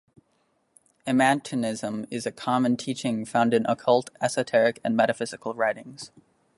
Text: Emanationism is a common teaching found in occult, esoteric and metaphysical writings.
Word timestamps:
Emanationism 1.05 2.07
is 2.09 2.25
a 2.25 2.31
common 2.31 2.75
teaching 2.75 3.23
found 3.23 3.53
in 3.53 3.67
occult, 3.67 4.09
esoteric 4.19 4.81
and 4.83 4.97
metaphysical 4.97 5.53
writings. 5.53 6.09